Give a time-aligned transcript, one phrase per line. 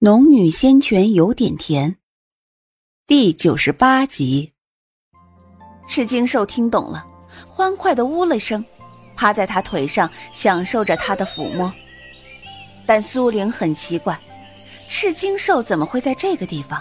[0.00, 1.96] 农女仙泉有点甜，
[3.04, 4.52] 第九十八集。
[5.88, 7.04] 赤金兽听懂了，
[7.48, 8.64] 欢快的呜了声，
[9.16, 11.74] 趴在他腿上享受着他的抚摸。
[12.86, 14.16] 但苏玲很奇怪，
[14.86, 16.80] 赤金兽怎么会在这个地方？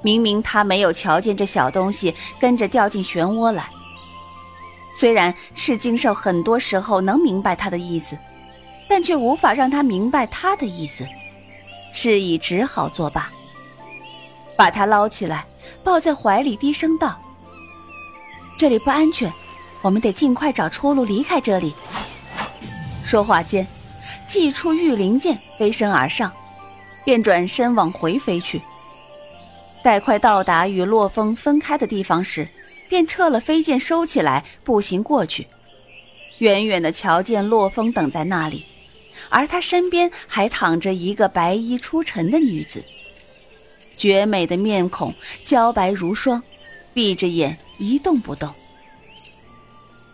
[0.00, 3.68] 明明他没有瞧见这小东西跟着掉进漩涡来。
[4.94, 8.16] 虽然赤金兽很多时候能明白他的意思，
[8.88, 11.04] 但却无法让他明白他的意思。
[11.96, 13.32] 示意只好作罢，
[14.54, 15.46] 把他捞起来，
[15.82, 17.18] 抱在怀里，低声道
[18.58, 19.32] ：“这里不安全，
[19.80, 21.74] 我们得尽快找出路离开这里。”
[23.02, 23.66] 说话间，
[24.26, 26.30] 祭出御灵剑，飞身而上，
[27.02, 28.60] 便转身往回飞去。
[29.82, 32.46] 待快到达与洛风分开的地方时，
[32.90, 35.46] 便撤了飞剑，收起来，步行过去，
[36.40, 38.66] 远远的瞧见洛风等在那里。
[39.28, 42.84] 而他身边还躺着一个白衣出尘的女子，
[43.96, 46.42] 绝美的面孔，娇白如霜，
[46.92, 48.52] 闭着眼一动不动。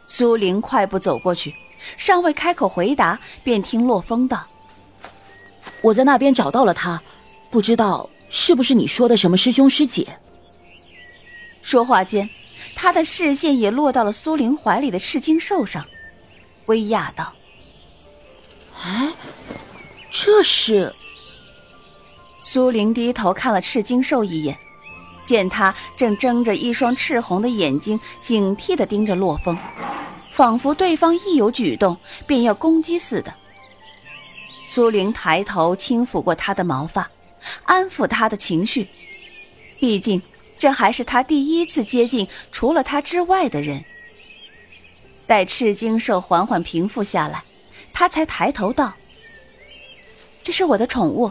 [0.07, 1.55] 苏玲快步走过去，
[1.97, 4.47] 尚未开口回答，便听洛风道
[5.81, 7.03] ：“我在那边找到了他，
[7.51, 10.19] 不知道是不是你说的什么师兄师姐。”
[11.63, 12.29] 说话间，
[12.75, 15.87] 他的视线也落到了苏玲怀里的赤金兽上，
[16.67, 17.33] 微讶道。
[18.83, 19.13] 哎，
[20.11, 20.95] 这是。
[22.43, 24.59] 苏玲低头看了赤金兽一眼，
[25.25, 29.57] 见他正睁着一双赤红的眼睛，警惕的盯着洛风，
[30.33, 33.33] 仿佛对方一有举动便要攻击似的。
[34.65, 37.09] 苏玲抬头轻抚过他的毛发，
[37.63, 38.89] 安抚他的情绪，
[39.79, 40.21] 毕竟
[40.59, 43.85] 这还是他第一次接近除了他之外的人。
[45.25, 47.45] 待赤金兽缓缓平复下来。
[47.93, 48.95] 他才抬头道
[50.43, 51.31] ：“这是我的宠物，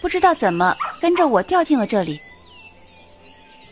[0.00, 2.20] 不知道怎么跟着我掉进了这里。”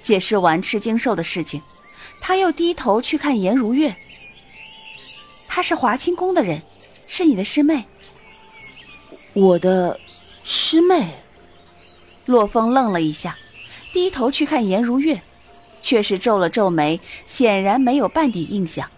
[0.02, 1.62] 解释完赤金兽的事情，
[2.20, 3.94] 他又低头去看颜如月。
[5.46, 6.62] 她是华清宫的人，
[7.06, 7.84] 是你的师妹。
[9.34, 10.00] 我的
[10.42, 11.14] 师妹。
[12.24, 13.36] 洛风愣了一下，
[13.92, 15.20] 低头去看颜如月，
[15.82, 18.88] 却是皱了皱眉，显然没有半点印象。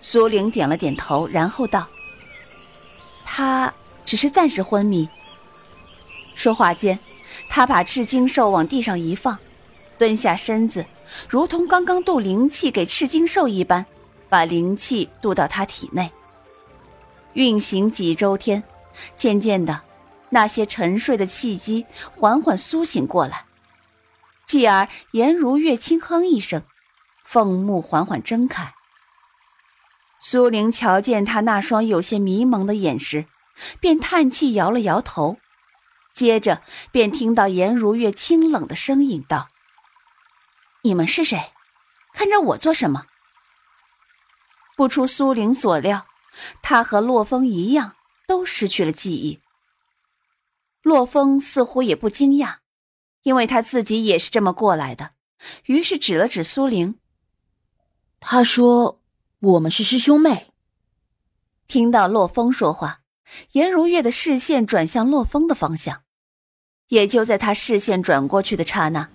[0.00, 1.88] 苏玲点了点头，然后道。
[3.24, 3.72] 他
[4.04, 5.08] 只是暂时昏迷。
[6.34, 6.98] 说话间，
[7.48, 9.38] 他把赤金兽往地上一放，
[9.98, 10.84] 蹲下身子，
[11.28, 13.86] 如同刚刚渡灵气给赤金兽一般，
[14.28, 16.10] 把灵气渡到他体内。
[17.34, 18.62] 运行几周天，
[19.16, 19.82] 渐渐的，
[20.30, 21.86] 那些沉睡的气机
[22.16, 23.44] 缓缓苏醒过来。
[24.44, 26.62] 继而，颜如月轻哼一声，
[27.24, 28.73] 凤目缓缓睁开。
[30.26, 33.26] 苏玲瞧见他那双有些迷蒙的眼神，
[33.78, 35.36] 便叹气，摇了摇头，
[36.14, 39.50] 接着便听到颜如月清冷的声音道
[40.82, 41.52] ：“你们是谁？
[42.14, 43.04] 看着我做什么？”
[44.74, 46.06] 不出苏玲所料，
[46.62, 47.94] 他和洛风一样，
[48.26, 49.40] 都失去了记忆。
[50.80, 52.56] 洛风似乎也不惊讶，
[53.24, 55.12] 因为他自己也是这么过来的，
[55.66, 56.98] 于是指了指苏玲，
[58.18, 59.03] 他说。
[59.44, 60.46] 我们是师兄妹。
[61.68, 63.00] 听到洛风说话，
[63.52, 66.00] 颜如月的视线转向洛风的方向。
[66.88, 69.06] 也就在他视线转过去的刹那，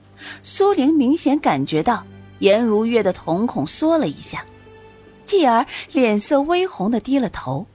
[0.44, 2.06] 苏玲明显感觉到
[2.40, 4.46] 颜如月的瞳孔缩了一下，
[5.26, 7.66] 继而脸色微红的低了头。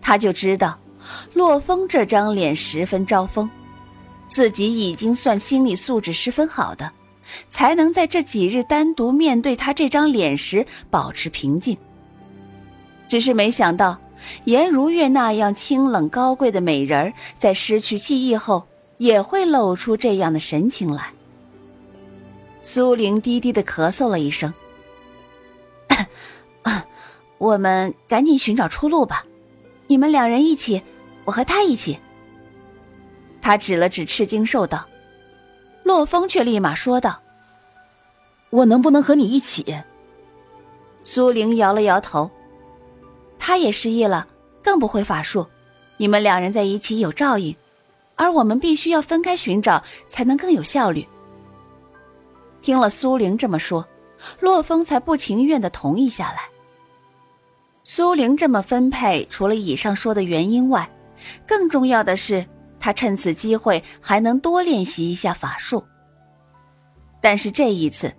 [0.00, 0.80] 他就知道，
[1.34, 3.48] 洛风这张脸十分招风，
[4.26, 6.92] 自己已经算心理素质十分好的。
[7.48, 11.76] 才能在这几日单独面对他这张脸时保持平静。
[13.08, 13.98] 只是没想到，
[14.44, 18.66] 颜如月那样清冷高贵的美人在失去记忆后
[18.98, 21.12] 也会露出这样的神情来。
[22.62, 24.54] 苏玲低低的咳嗽了一声
[27.38, 29.24] ：“我们赶紧寻找出路吧，
[29.88, 30.82] 你们两人一起，
[31.24, 31.98] 我和他一起。”
[33.42, 34.86] 他指了指赤金兽道。
[35.82, 37.21] 洛风却立马说道
[38.52, 39.82] ：“我能不能和你一起？”
[41.02, 42.30] 苏玲摇了摇头，
[43.38, 44.28] 他也失忆了，
[44.62, 45.44] 更不会法术。
[45.96, 47.56] 你们两人在一起有照应，
[48.14, 51.04] 而我们必须要分开寻找，才能更有效率。
[52.60, 53.84] 听了苏玲这么说，
[54.38, 56.48] 洛风才不情愿的同意下来。
[57.82, 60.88] 苏玲这么分配，除了以上说的原因外，
[61.46, 62.46] 更重要的是。
[62.84, 65.84] 他趁此机会还能多练习一下法术，
[67.20, 68.12] 但是这一次，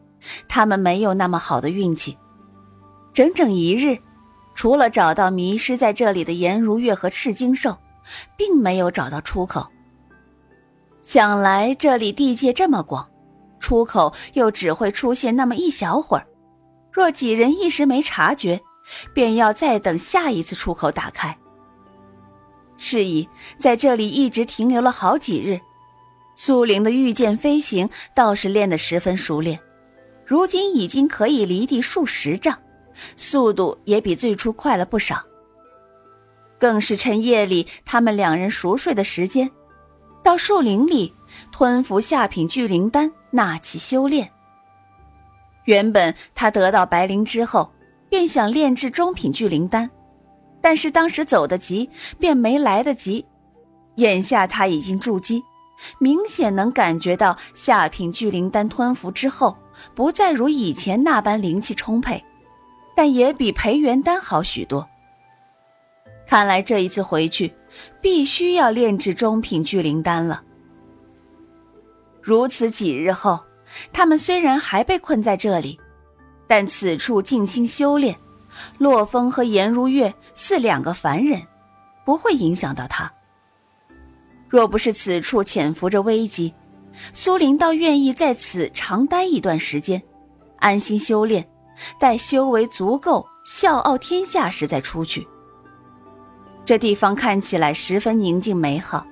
[0.48, 2.18] 他们没有那么好的运气。
[3.14, 3.98] 整整一日，
[4.56, 7.78] 除了找到迷失在这里的颜如月和赤金兽，
[8.38, 9.68] 并没有找到出口。
[11.04, 13.10] 想来这里地界这么广，
[13.60, 16.26] 出口又只会出现那么一小会儿。
[16.92, 18.62] 若几人一时没察觉，
[19.14, 21.38] 便要再等下一次出口打开。
[22.78, 23.28] 是以
[23.58, 25.60] 在这里一直停留了好几日。
[26.36, 29.60] 苏玲的御剑飞行倒是练得十分熟练，
[30.34, 32.58] 如今已经可以离地数十丈，
[33.16, 35.24] 速度也比最初快了不少。
[36.58, 39.52] 更是趁夜里他们两人熟睡的时间，
[40.24, 41.14] 到树林里
[41.52, 44.28] 吞服下品聚灵丹，纳气修炼。
[45.66, 47.72] 原本他得到白灵之后，
[48.10, 49.88] 便想炼制中品聚灵丹，
[50.60, 51.88] 但是当时走得急，
[52.18, 53.24] 便没来得及。
[53.98, 55.44] 眼下他已经筑基。
[56.00, 59.56] 明显能感觉到下品聚灵丹吞服之后，
[59.96, 62.24] 不再如以前那般灵气充沛，
[62.96, 64.88] 但也比培元丹好许多。
[66.28, 67.54] 看来这一次回去，
[68.02, 70.44] 必须要炼制中品聚灵丹了。
[72.22, 73.44] 如此几日后，
[73.92, 75.80] 他们虽然还被困在这里，
[76.48, 78.16] 但此处静心修炼，
[78.78, 81.42] 洛风和颜如月似两个凡人，
[82.06, 83.12] 不会影响到他。
[84.48, 86.54] 若不是此处潜伏着危机，
[87.12, 90.02] 苏林倒愿意在此长待一段时间，
[90.60, 91.48] 安心修炼，
[92.00, 95.28] 待修为足够，笑傲天下时再出去。
[96.66, 99.06] 这地方看起来十分宁静美好，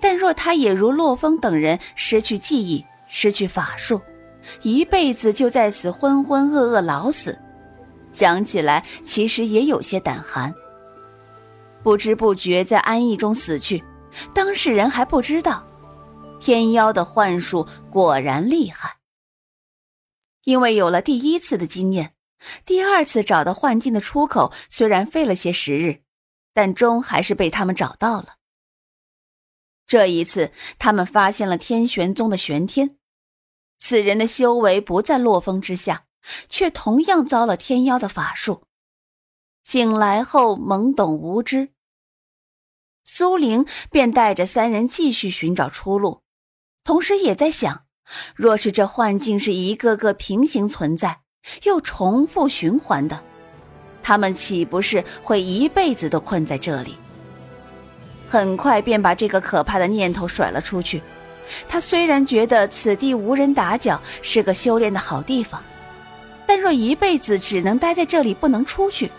[0.00, 4.00] 但若他也如洛风等人失去记忆、失去法术，
[4.62, 7.36] 一辈子就在此浑浑噩噩老死，
[8.12, 10.54] 想起来其实也有些胆寒。
[11.82, 13.82] 不知不觉在安逸中死去。
[14.32, 15.66] 当事人还不知道，
[16.40, 18.98] 天妖的幻术果然厉害。
[20.44, 22.14] 因为有了第一次的经验，
[22.66, 26.02] 第二次找到幻境的出口虽然费了些时日，
[26.52, 28.36] 但终还是被他们找到了。
[29.86, 32.98] 这一次，他们发现了天玄宗的玄天，
[33.78, 36.06] 此人的修为不在洛风之下，
[36.48, 38.64] 却同样遭了天妖的法术，
[39.62, 41.70] 醒来后懵懂无知。
[43.04, 46.22] 苏玲便带着三人继续寻找出路，
[46.84, 47.84] 同时也在想：
[48.36, 51.20] 若是这幻境是一个个平行存在，
[51.62, 53.18] 又重复循环的，
[54.02, 56.94] 他们岂不是会一辈子都困在这里？
[58.28, 61.02] 很快便把这个可怕的念头甩了出去。
[61.66, 65.62] 他虽然觉得此地无人打搅，是个修炼的好地方，
[66.46, 69.10] 但若一辈子只能待在这里，不能出去，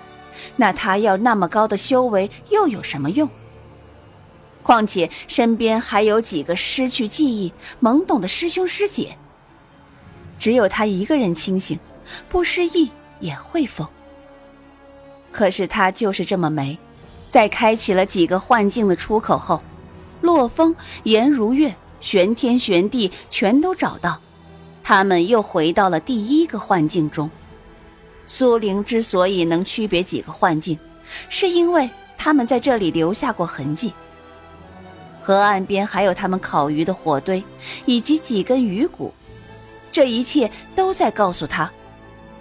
[0.56, 3.28] 那他要那么高的修为又有什么用？
[4.66, 9.16] 况且身边还有几个失去记忆、懵懂的师兄师姐，
[10.40, 11.78] 只有他一个人清醒，
[12.28, 12.90] 不失忆
[13.20, 13.88] 也会疯。
[15.32, 16.76] 可是他就是这么没，
[17.30, 19.62] 在开启了几个幻境的出口后，
[20.22, 24.20] 洛风、颜如月、玄天、玄地全都找到，
[24.84, 27.30] 他们又回到了第一个幻境中。
[28.26, 30.80] 苏灵之所以能区别几个幻境，
[31.30, 31.88] 是因为
[32.18, 33.94] 他们在这里留下过痕迹。
[35.26, 37.44] 河岸边还有他们烤鱼的火堆，
[37.88, 39.12] 以及几根鱼骨，
[39.92, 41.72] 这一切都在告诉他，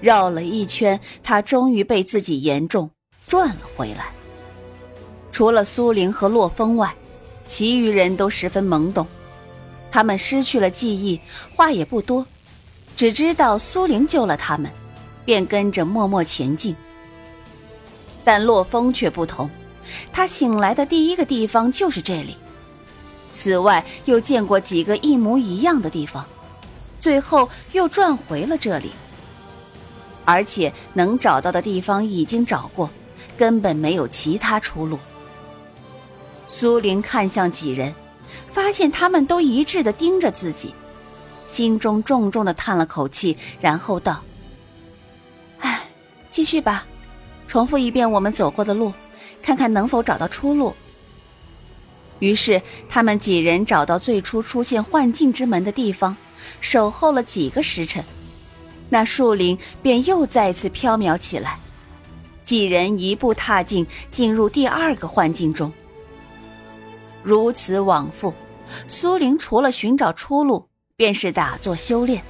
[0.02, 2.90] 绕了一圈，他终于被自己严重
[3.26, 4.08] 转了回来。
[5.32, 6.94] 除了苏玲和洛风外，
[7.46, 9.06] 其余人都十分懵懂，
[9.90, 11.18] 他们失去了记忆，
[11.56, 12.26] 话也不多，
[12.94, 14.70] 只知道苏玲救了他们，
[15.24, 16.76] 便跟着默默前进。
[18.22, 19.48] 但洛风却不同，
[20.12, 22.36] 他醒来的第一个地方就是这里。
[23.34, 26.24] 此外，又见过几个一模一样的地方，
[27.00, 28.92] 最后又转回了这里。
[30.24, 32.88] 而且能找到的地方已经找过，
[33.36, 34.98] 根本没有其他出路。
[36.46, 37.92] 苏玲看向几人，
[38.52, 40.72] 发现他们都一致的盯着自己，
[41.48, 44.22] 心中重重的叹了口气，然后道
[45.58, 45.82] ：“唉，
[46.30, 46.86] 继续吧，
[47.48, 48.92] 重复一遍我们走过的路，
[49.42, 50.72] 看看能否找到出路。”
[52.20, 56.16] 于是，他们几人找到最初出现幻境之门的地方，
[56.60, 58.04] 守候了几个时辰，
[58.88, 61.58] 那树林便又再次飘渺起来。
[62.44, 65.72] 几人一步踏进，进入第二个幻境中。
[67.22, 68.34] 如此往复，
[68.86, 72.22] 苏玲除了寻找出路，便是打坐修炼。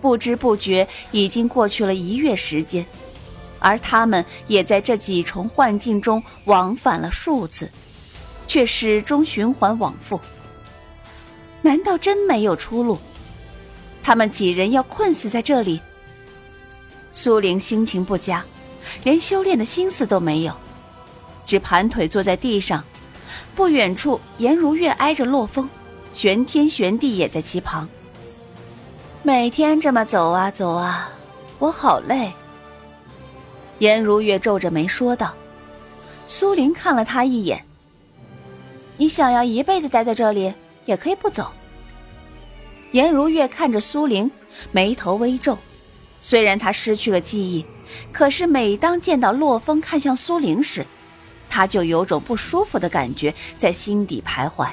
[0.00, 2.86] 不知不觉，已经过去了一月时间，
[3.58, 7.68] 而他们也在这几重幻境中往返了数次。
[8.48, 10.20] 却始终循环往复。
[11.62, 12.98] 难道真没有出路？
[14.02, 15.80] 他们几人要困死在这里？
[17.12, 18.44] 苏玲心情不佳，
[19.04, 20.52] 连修炼的心思都没有，
[21.44, 22.82] 只盘腿坐在地上，
[23.54, 25.68] 不远处，颜如月挨着洛风，
[26.14, 27.88] 玄天玄地也在其旁。
[29.22, 31.10] 每天这么走啊走啊，
[31.58, 32.32] 我好累。
[33.80, 35.34] 颜如月皱着眉说道。
[36.26, 37.64] 苏玲看了他一眼
[38.98, 40.52] ：“你想要一辈子待在这里，
[40.84, 41.50] 也可以不走。”
[42.92, 44.30] 颜如月看着苏玲，
[44.72, 45.56] 眉头微皱。
[46.20, 47.64] 虽然她失去了记忆，
[48.12, 50.84] 可是每当见到洛风看向苏玲时，
[51.48, 54.68] 她就有种不舒服的感觉在心底徘徊。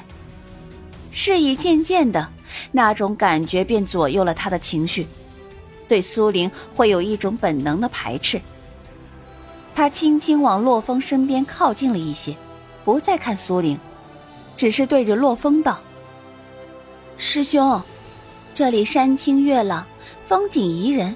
[1.12, 2.28] 事已渐渐的，
[2.72, 5.06] 那种感觉便左右了他的情绪，
[5.88, 8.40] 对苏玲会有一种本能的排斥。
[9.74, 12.36] 他轻轻往洛风身边靠近了一些，
[12.84, 13.78] 不再看苏玲，
[14.56, 15.78] 只是对着洛风道
[17.18, 17.80] ：“师兄，
[18.54, 19.86] 这里山清月朗，
[20.24, 21.14] 风景宜人。”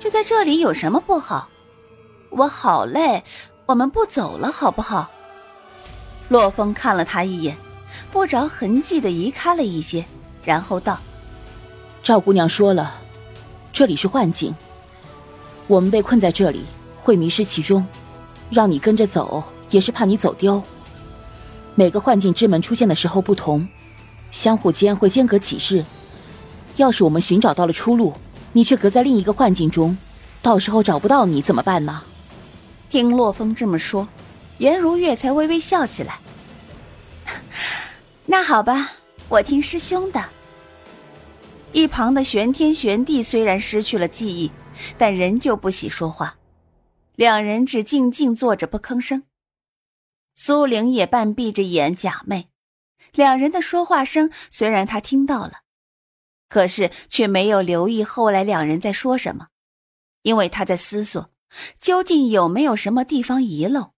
[0.00, 1.48] 就在这里有什么不好？
[2.30, 3.22] 我好累，
[3.66, 5.08] 我们不走了，好不好？
[6.28, 7.56] 洛风看了他一眼，
[8.10, 10.04] 不着痕迹的移开了一些，
[10.42, 10.98] 然后道
[12.02, 12.94] ：“赵姑娘说了，
[13.72, 14.52] 这里是幻境，
[15.68, 16.64] 我们被困在这里
[17.00, 17.86] 会迷失其中，
[18.50, 20.60] 让你跟着走也是怕你走丢。
[21.74, 23.68] 每个幻境之门出现的时候不同，
[24.30, 25.84] 相互间会间隔几日。
[26.76, 28.12] 要是我们寻找到了出路。”
[28.54, 29.96] 你却隔在另一个幻境中，
[30.42, 32.02] 到时候找不到你怎么办呢？
[32.90, 34.06] 听洛风这么说，
[34.58, 36.18] 颜如月才微微笑起来。
[38.26, 38.92] 那好吧，
[39.30, 40.22] 我听师兄的。
[41.72, 44.52] 一旁的玄天玄地虽然失去了记忆，
[44.98, 46.36] 但仍旧不喜说话，
[47.16, 49.22] 两人只静静坐着不吭声。
[50.34, 52.46] 苏玲也半闭着眼假寐，
[53.12, 55.62] 两人的说话声虽然他听到了。
[56.48, 59.48] 可是却没有留意后来两人在说什么，
[60.20, 61.30] 因为他在思索，
[61.78, 63.91] 究竟有没有什么地方遗漏。